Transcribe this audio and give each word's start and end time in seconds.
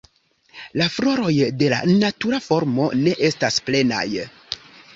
La 0.81 0.87
floroj 0.93 1.33
de 1.59 1.67
la 1.75 1.83
natura 1.91 2.41
formo 2.47 2.89
ne 3.05 3.15
estas 3.31 3.61
plenaj. 3.69 4.05